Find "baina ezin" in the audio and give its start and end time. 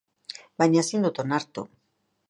0.63-1.07